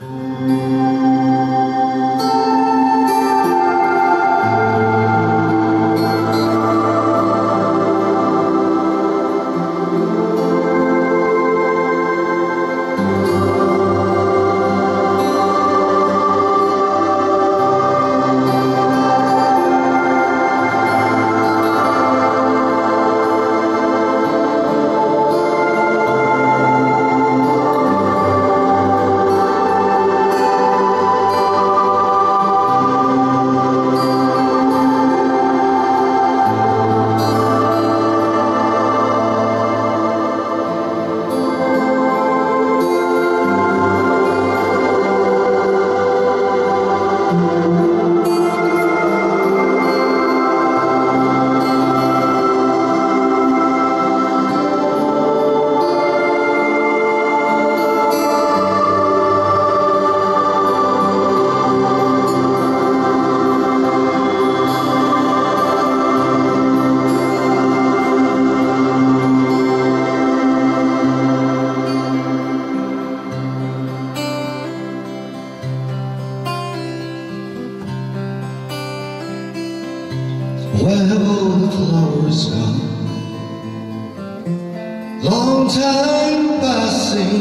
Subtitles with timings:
[0.00, 0.53] Where
[85.24, 87.40] Long time passing.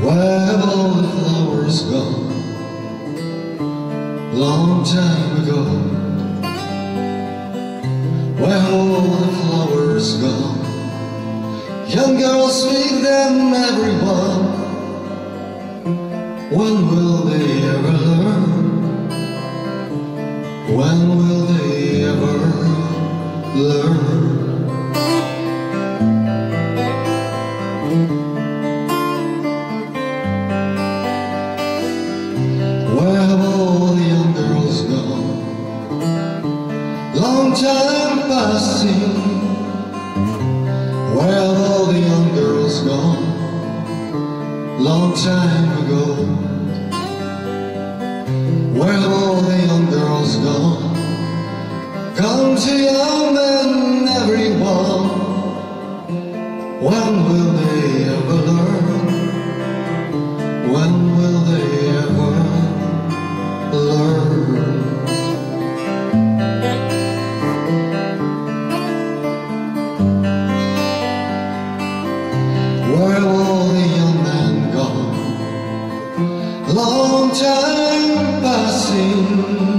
[0.00, 2.30] Where have all the flowers gone?
[4.32, 5.64] Long time ago.
[8.38, 10.60] Where have all the flowers gone?
[11.88, 14.42] Young girls speak them, everyone.
[16.56, 18.50] When will they ever learn?
[20.76, 22.38] When will they ever
[23.56, 24.01] learn?
[44.82, 46.51] Long time ago.
[77.34, 79.71] Time passing.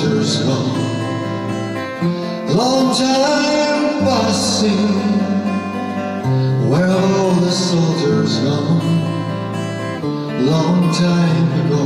[0.00, 0.78] Soldiers gone?
[2.56, 4.88] Long time passing.
[6.70, 8.80] Where all the soldiers gone?
[10.46, 11.84] Long time ago.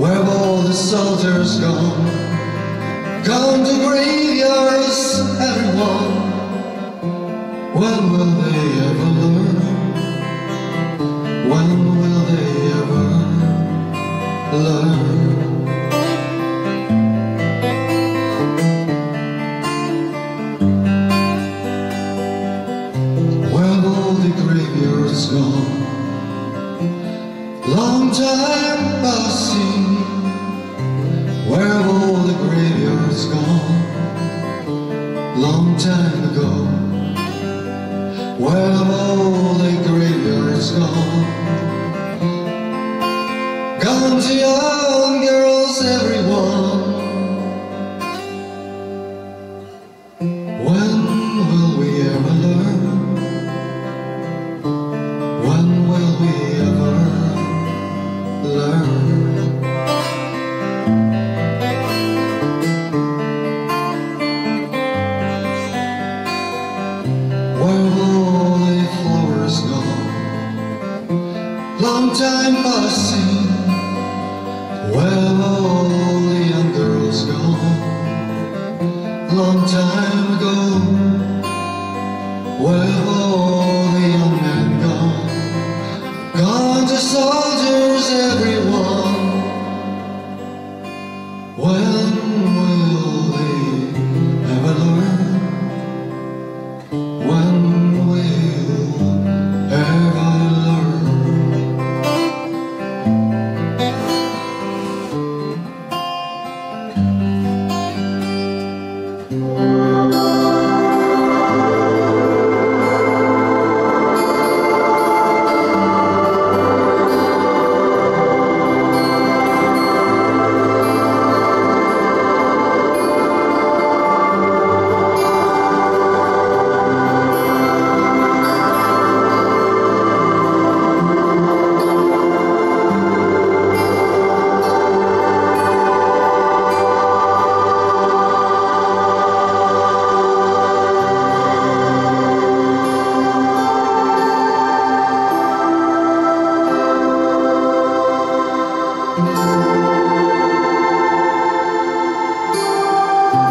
[0.00, 2.06] Where all the soldiers gone?
[3.24, 6.14] Gone to graveyards, everyone.
[7.74, 9.43] When will they ever learn?
[28.14, 29.96] Time passing.
[31.50, 33.80] Where have all the graveyards gone?
[35.36, 36.50] Long time ago.
[38.38, 41.24] Where have all the graveyards gone?
[43.80, 44.83] Gone to young
[72.14, 73.23] time passing.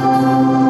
[0.04, 0.63] Música